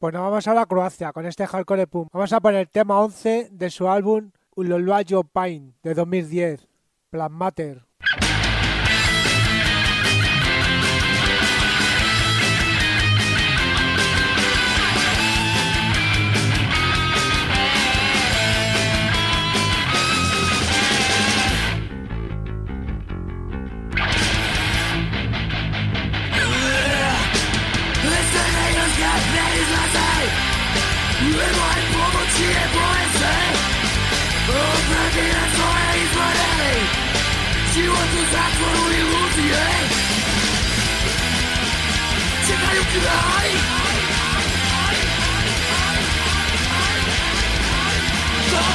Pues 0.00 0.14
nos 0.14 0.22
vamos 0.22 0.48
ahora 0.48 0.62
a 0.62 0.66
Croacia 0.66 1.12
con 1.12 1.26
este 1.26 1.46
hardcore 1.46 1.86
punk. 1.86 2.08
Vamos 2.10 2.32
a 2.32 2.40
poner 2.40 2.60
el 2.60 2.70
tema 2.70 2.98
11 3.00 3.50
de 3.52 3.68
su 3.68 3.86
álbum 3.86 4.30
Uloluayo 4.54 5.24
Pain 5.24 5.74
de 5.82 5.92
2010, 5.92 6.66
Plan 7.10 7.30
Matter. 7.30 7.84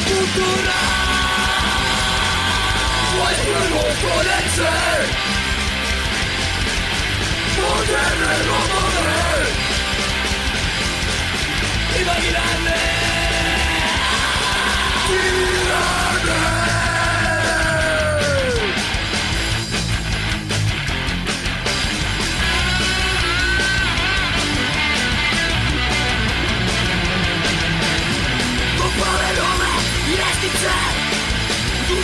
kultura 0.06 0.82
Własnego 3.16 3.80
polecę 4.02 4.72
Moderne 7.58 8.38
roboty 8.44 9.52
Imaginarne 12.02 12.80
Tyranie 15.08 16.05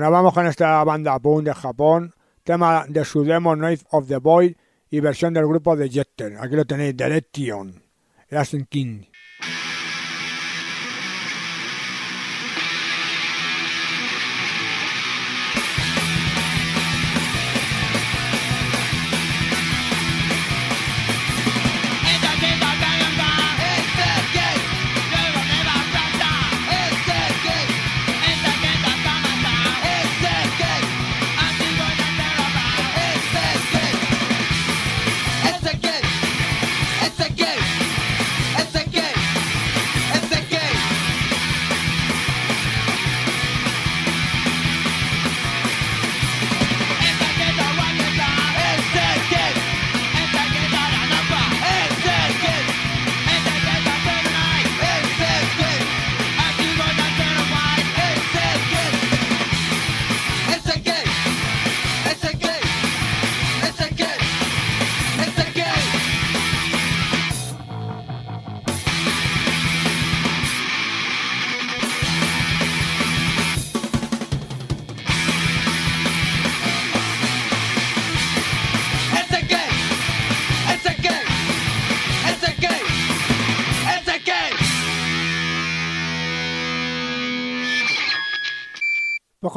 nos 0.00 0.10
vamos 0.10 0.34
con 0.34 0.46
esta 0.46 0.82
banda 0.82 1.18
Boom 1.18 1.44
de 1.44 1.54
Japón, 1.54 2.14
tema 2.42 2.84
de 2.88 3.04
su 3.04 3.22
demo 3.22 3.54
Noise 3.54 3.84
of 3.90 4.08
the 4.08 4.16
Void 4.16 4.56
y 4.90 5.00
versión 5.00 5.32
del 5.34 5.46
grupo 5.46 5.76
de 5.76 5.88
Jetter. 5.88 6.36
Aquí 6.40 6.56
lo 6.56 6.64
tenéis, 6.64 6.96
Direction, 6.96 7.82
Elastic 8.28 8.68
King. 8.68 9.04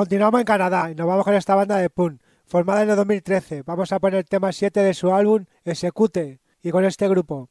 Continuamos 0.07 0.39
en 0.39 0.45
Canadá 0.45 0.89
y 0.89 0.95
nos 0.95 1.05
vamos 1.05 1.25
con 1.25 1.33
esta 1.33 1.53
banda 1.53 1.75
de 1.79 1.89
punk, 1.89 2.21
formada 2.45 2.81
en 2.81 2.89
el 2.89 2.95
2013. 2.95 3.63
Vamos 3.63 3.91
a 3.91 3.99
poner 3.99 4.19
el 4.19 4.25
tema 4.25 4.53
7 4.53 4.79
de 4.79 4.93
su 4.93 5.13
álbum 5.13 5.43
Execute 5.65 6.39
y 6.63 6.71
con 6.71 6.85
este 6.85 7.09
grupo, 7.09 7.49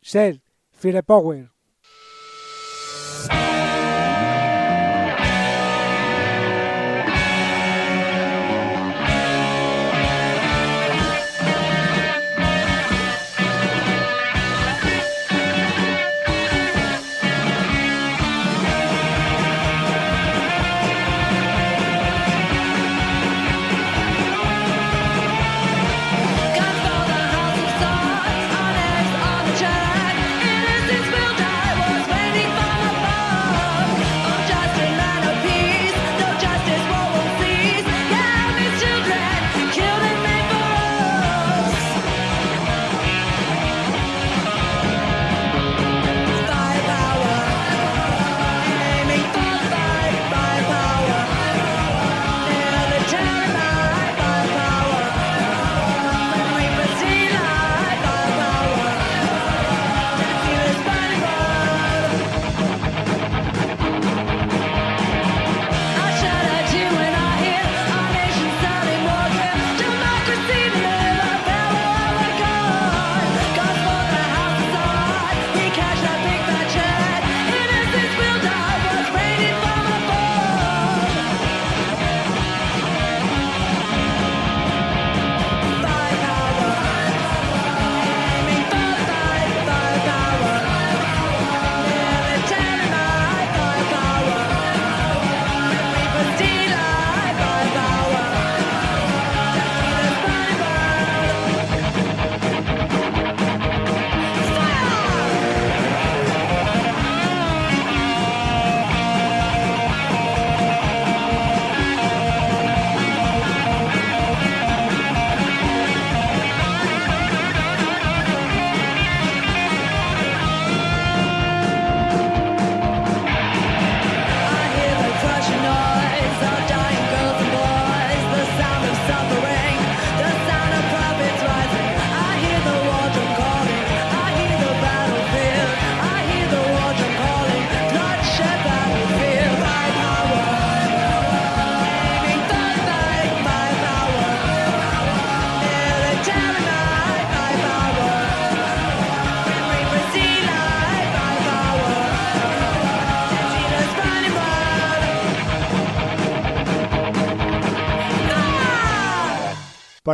Ser, 0.00 0.40
Firepower. 0.70 1.36
Guns 1.40 1.57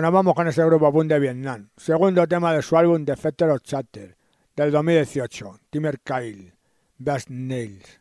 Nos 0.01 0.13
vamos 0.13 0.35
con 0.35 0.49
ese 0.49 0.65
grupo 0.65 0.93
punk 0.93 1.07
de 1.07 1.21
Vietnam. 1.21 1.69
Segundo 1.77 2.27
tema 2.27 2.53
de 2.53 2.63
su 2.63 2.77
álbum 2.77 3.05
Defector 3.05 3.51
of 3.51 3.63
Chatter 3.63 4.17
del 4.57 4.73
2018. 4.73 5.61
Timmer 5.71 6.01
Kyle, 6.01 6.53
Best 6.99 7.29
Nails. 7.31 8.01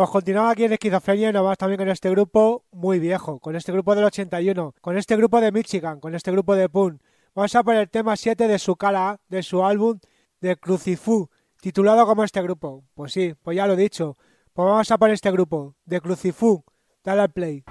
Pues 0.00 0.08
continuamos 0.08 0.52
aquí 0.52 0.64
en 0.64 0.72
Esquizofrenia 0.72 1.28
y 1.28 1.32
nos 1.34 1.42
vamos 1.42 1.58
también 1.58 1.76
con 1.76 1.90
este 1.90 2.08
grupo 2.08 2.64
muy 2.72 2.98
viejo, 2.98 3.38
con 3.38 3.54
este 3.54 3.70
grupo 3.70 3.94
del 3.94 4.04
81, 4.04 4.74
con 4.80 4.96
este 4.96 5.14
grupo 5.14 5.42
de 5.42 5.52
Michigan, 5.52 6.00
con 6.00 6.14
este 6.14 6.32
grupo 6.32 6.56
de 6.56 6.70
Punk. 6.70 7.02
Vamos 7.34 7.54
a 7.54 7.62
poner 7.62 7.82
el 7.82 7.90
tema 7.90 8.16
7 8.16 8.48
de 8.48 8.58
su 8.58 8.76
cara 8.76 9.20
de 9.28 9.42
su 9.42 9.62
álbum 9.62 9.98
de 10.40 10.56
Crucifú, 10.56 11.28
titulado 11.60 12.06
como 12.06 12.24
este 12.24 12.40
grupo. 12.40 12.82
Pues 12.94 13.12
sí, 13.12 13.34
pues 13.42 13.58
ya 13.58 13.66
lo 13.66 13.74
he 13.74 13.76
dicho. 13.76 14.16
Pues 14.54 14.64
vamos 14.64 14.90
a 14.90 14.96
poner 14.96 15.12
este 15.12 15.30
grupo, 15.32 15.76
de 15.84 16.00
Crucifú. 16.00 16.64
Dale 17.04 17.20
al 17.20 17.30
play. 17.32 17.62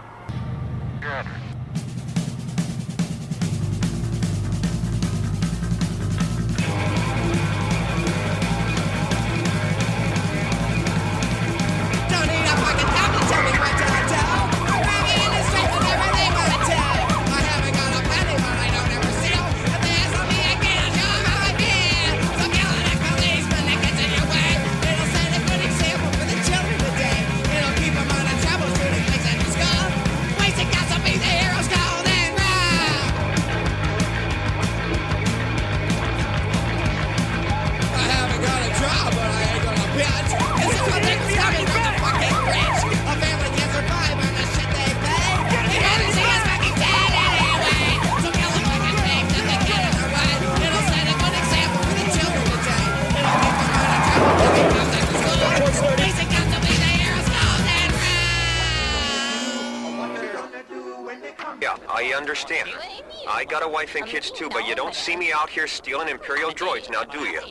And 63.96 64.06
kids 64.06 64.30
too, 64.30 64.50
but 64.50 64.68
you 64.68 64.76
don't 64.76 64.94
see 64.94 65.18
me 65.18 65.34
out 65.34 65.50
here 65.50 65.66
stealing 65.66 66.10
Imperial 66.10 66.52
droids 66.52 66.92
now, 66.92 67.04
do 67.04 67.20
you? 67.20 67.42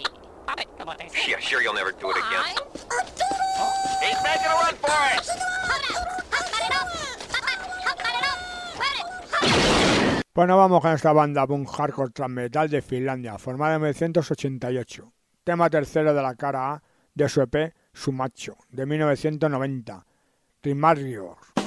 Yeah, 1.26 1.40
sure 1.40 1.60
you'll 1.60 1.74
never 1.74 1.90
do 1.90 2.10
it 2.10 2.16
again. 2.16 2.44
He's 4.00 4.16
making 4.22 4.46
a 4.46 4.54
run 4.54 4.74
for 4.76 4.90
it! 5.14 5.28
Bueno, 10.32 10.56
vamos 10.56 10.80
con 10.80 10.92
esta 10.92 11.12
banda 11.12 11.44
punk 11.46 11.68
hardcore 11.68 12.10
thrash 12.12 12.30
metal 12.30 12.68
de 12.68 12.82
Finlandia, 12.82 13.36
formada 13.38 13.74
en 13.74 13.82
1988. 13.82 15.12
Tema 15.42 15.68
tercero 15.68 16.14
de 16.14 16.22
la 16.22 16.36
cara 16.36 16.74
A 16.74 16.82
de 17.14 17.28
su 17.28 17.42
EP 17.42 17.74
Sumacho, 17.92 18.56
de 18.70 18.86
1990. 18.86 20.06
Rimarios. 20.62 21.57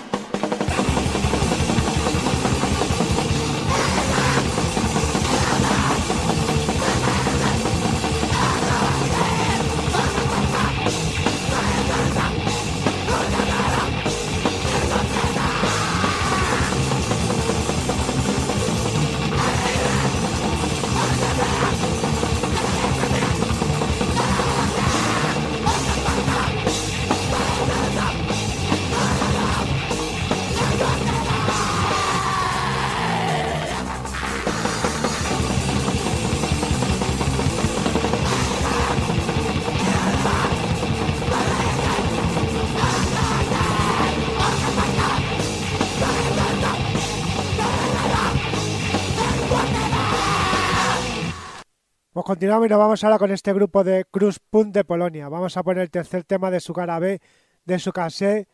Continuamos 52.32 52.68
y 52.68 52.70
nos 52.70 52.80
vamos 52.80 53.04
ahora 53.04 53.20
con 53.20 53.30
este 53.32 53.52
grupo 53.52 53.84
de 53.84 54.06
Cruz 54.10 54.40
Punk 54.40 54.68
de 54.68 54.86
Polonia. 54.86 55.28
Vamos 55.28 55.58
a 55.58 55.64
poner 55.64 55.84
el 55.84 55.92
tercer 55.92 56.24
tema 56.24 56.50
de 56.50 56.62
su 56.62 56.72
cara 56.72 56.98
B, 56.98 57.20
de 57.66 57.78
su 57.78 57.92
cassette 57.92 58.48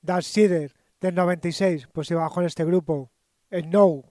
Dark 0.00 0.22
Sider 0.22 0.72
del 1.00 1.16
96. 1.16 1.88
Pues 1.92 2.08
iba 2.12 2.30
con 2.30 2.44
este 2.44 2.64
grupo, 2.64 3.10
el 3.50 3.68
No. 3.68 4.04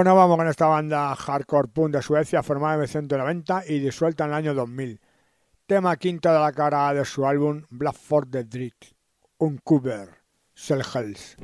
Bueno, 0.00 0.16
vamos 0.16 0.38
con 0.38 0.48
esta 0.48 0.64
banda 0.64 1.14
hardcore 1.14 1.68
punk 1.68 1.92
de 1.92 2.00
Suecia 2.00 2.42
formada 2.42 2.72
en 2.72 2.80
1990 2.80 3.64
y 3.68 3.80
disuelta 3.80 4.24
en 4.24 4.30
el 4.30 4.36
año 4.36 4.54
2000. 4.54 4.98
Tema 5.66 5.94
quinto 5.98 6.32
de 6.32 6.40
la 6.40 6.52
cara 6.52 6.94
de 6.94 7.04
su 7.04 7.26
álbum 7.26 7.64
Black 7.68 7.96
for 7.96 8.26
the 8.26 8.44
Dread, 8.44 8.72
un 9.36 9.58
cover, 9.58 10.08
Selhels. 10.54 11.36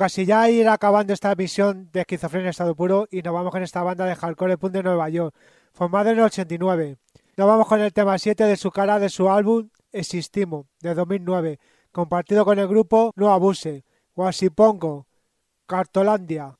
Casi 0.00 0.24
ya 0.24 0.48
ir 0.48 0.66
acabando 0.66 1.12
esta 1.12 1.30
emisión 1.30 1.90
de 1.92 2.00
Esquizofrenia 2.00 2.46
en 2.46 2.50
Estado 2.52 2.74
Puro 2.74 3.06
y 3.10 3.20
nos 3.20 3.34
vamos 3.34 3.52
con 3.52 3.62
esta 3.62 3.82
banda 3.82 4.06
de 4.06 4.16
hardcore 4.16 4.56
punk 4.56 4.72
de 4.72 4.82
Nueva 4.82 5.10
York, 5.10 5.34
formada 5.74 6.10
en 6.10 6.16
el 6.16 6.24
89. 6.24 6.96
Nos 7.36 7.46
vamos 7.46 7.66
con 7.66 7.82
el 7.82 7.92
tema 7.92 8.16
7 8.16 8.44
de 8.44 8.56
su 8.56 8.70
cara 8.70 8.98
de 8.98 9.10
su 9.10 9.28
álbum 9.28 9.68
Existimo, 9.92 10.68
de 10.80 10.94
2009, 10.94 11.60
compartido 11.92 12.46
con 12.46 12.58
el 12.58 12.66
grupo 12.66 13.12
No 13.14 13.30
Abuse, 13.30 13.84
Guasipongo, 14.14 15.06
Cartolandia. 15.66 16.56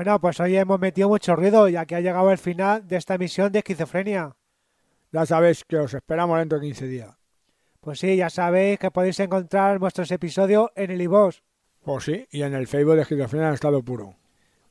Bueno, 0.00 0.18
pues 0.18 0.40
hoy 0.40 0.56
hemos 0.56 0.80
metido 0.80 1.10
mucho 1.10 1.36
ruido 1.36 1.68
ya 1.68 1.84
que 1.84 1.94
ha 1.94 2.00
llegado 2.00 2.30
el 2.30 2.38
final 2.38 2.88
de 2.88 2.96
esta 2.96 3.16
emisión 3.16 3.52
de 3.52 3.58
esquizofrenia. 3.58 4.34
Ya 5.12 5.26
sabéis 5.26 5.62
que 5.62 5.76
os 5.76 5.92
esperamos 5.92 6.38
dentro 6.38 6.58
de 6.58 6.68
15 6.68 6.86
días. 6.86 7.10
Pues 7.82 7.98
sí, 7.98 8.16
ya 8.16 8.30
sabéis 8.30 8.78
que 8.78 8.90
podéis 8.90 9.20
encontrar 9.20 9.78
nuestros 9.78 10.10
episodios 10.10 10.70
en 10.74 10.90
el 10.90 11.02
iVoox. 11.02 11.42
Pues 11.82 12.04
sí, 12.04 12.26
y 12.30 12.40
en 12.40 12.54
el 12.54 12.66
Facebook 12.66 12.94
de 12.94 13.02
Esquizofrenia 13.02 13.48
en 13.48 13.52
estado 13.52 13.82
puro. 13.82 14.14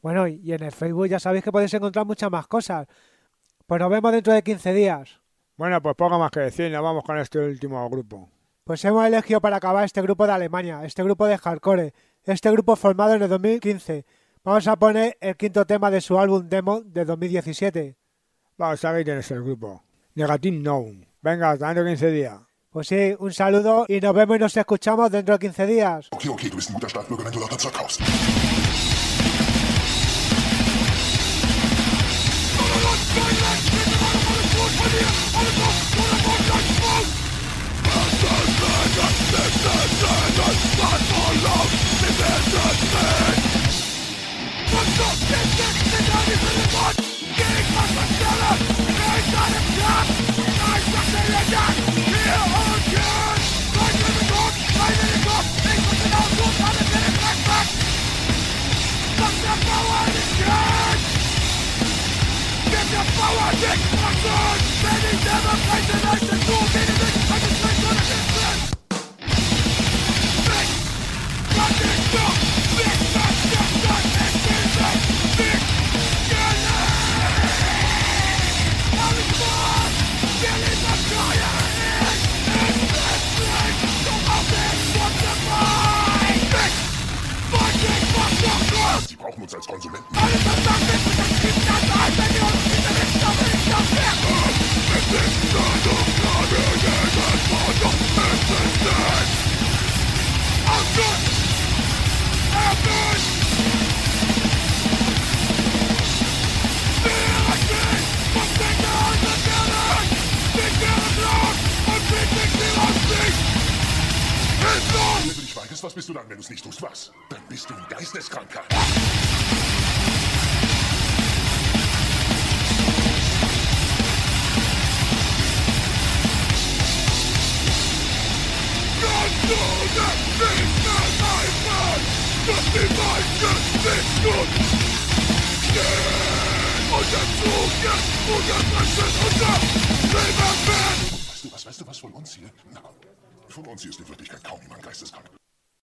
Bueno, 0.01 0.27
y 0.27 0.51
en 0.51 0.63
el 0.63 0.71
Facebook 0.71 1.09
ya 1.09 1.19
sabéis 1.19 1.43
que 1.43 1.51
podéis 1.51 1.75
encontrar 1.75 2.07
muchas 2.07 2.31
más 2.31 2.47
cosas. 2.47 2.87
Pues 3.67 3.79
nos 3.79 3.91
vemos 3.91 4.11
dentro 4.11 4.33
de 4.33 4.41
15 4.41 4.73
días. 4.73 5.21
Bueno, 5.57 5.79
pues 5.79 5.93
poco 5.93 6.17
más 6.17 6.31
que 6.31 6.39
decir, 6.39 6.71
nos 6.71 6.81
vamos 6.81 7.03
con 7.03 7.19
este 7.19 7.37
último 7.37 7.87
grupo. 7.87 8.31
Pues 8.63 8.83
hemos 8.83 9.05
elegido 9.05 9.41
para 9.41 9.57
acabar 9.57 9.85
este 9.85 10.01
grupo 10.01 10.25
de 10.25 10.33
Alemania, 10.33 10.83
este 10.85 11.03
grupo 11.03 11.27
de 11.27 11.37
hardcore, 11.37 11.93
este 12.23 12.49
grupo 12.49 12.75
formado 12.75 13.13
en 13.13 13.21
el 13.21 13.29
2015. 13.29 14.07
Vamos 14.41 14.67
a 14.67 14.77
poner 14.77 15.17
el 15.19 15.35
quinto 15.35 15.65
tema 15.65 15.91
de 15.91 15.99
su 15.99 16.17
álbum 16.17 16.47
demo 16.47 16.81
de 16.81 17.03
2017. 17.03 17.97
Vamos, 18.57 18.85
aquí 18.85 19.03
tienes 19.03 19.29
el 19.31 19.43
grupo. 19.43 19.83
Negative 20.15 20.57
Known. 20.59 21.05
Venga, 21.21 21.51
hasta 21.51 21.67
dentro 21.67 21.83
de 21.83 21.91
15 21.91 22.11
días. 22.11 22.39
Pues 22.69 22.87
sí, 22.87 23.15
un 23.19 23.33
saludo 23.33 23.85
y 23.89 23.99
nos 23.99 24.13
vemos 24.13 24.37
y 24.37 24.39
nos 24.39 24.55
escuchamos 24.55 25.11
dentro 25.11 25.37
de 25.37 25.39
15 25.39 25.65
días. 25.65 26.07
Okay, 26.11 26.29
okay, 26.29 26.49